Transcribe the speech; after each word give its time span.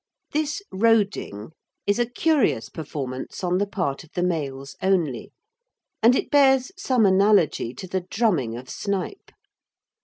This 0.31 0.63
"roding" 0.71 1.51
is 1.85 1.99
a 1.99 2.09
curious 2.09 2.69
performance 2.69 3.43
on 3.43 3.59
the 3.59 3.67
part 3.67 4.03
of 4.03 4.09
the 4.15 4.23
males 4.23 4.75
only, 4.81 5.31
and 6.01 6.15
it 6.15 6.31
bears 6.31 6.71
some 6.75 7.05
analogy 7.05 7.71
to 7.75 7.85
the 7.87 8.01
"drumming" 8.01 8.57
of 8.57 8.67
snipe. 8.67 9.29